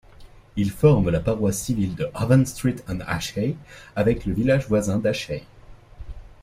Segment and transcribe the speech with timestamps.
[0.55, 3.55] Il forme la paroisse civile de Havenstreet and Ashey
[3.95, 5.43] avec le village voisin d'Ashey.